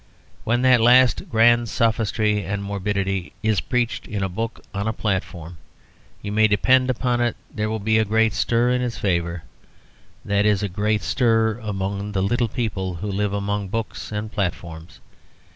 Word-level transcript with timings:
When 0.45 0.63
that 0.63 0.81
last 0.81 1.29
grand 1.29 1.69
sophistry 1.69 2.43
and 2.43 2.63
morbidity 2.63 3.33
is 3.43 3.61
preached 3.61 4.07
in 4.07 4.23
a 4.23 4.29
book 4.29 4.59
or 4.73 4.79
on 4.81 4.87
a 4.87 4.93
platform, 4.93 5.57
you 6.23 6.31
may 6.31 6.47
depend 6.47 6.89
upon 6.89 7.21
it 7.21 7.37
there 7.53 7.69
will 7.69 7.77
be 7.77 7.99
a 7.99 8.03
great 8.03 8.33
stir 8.33 8.71
in 8.71 8.81
its 8.81 8.97
favour, 8.97 9.43
that 10.25 10.43
is, 10.43 10.63
a 10.63 10.69
great 10.69 11.03
stir 11.03 11.59
among 11.61 12.13
the 12.13 12.23
little 12.23 12.47
people 12.49 12.95
who 12.95 13.11
live 13.11 13.31
among 13.31 13.67
books 13.67 14.11
and 14.11 14.31
platforms. 14.31 15.01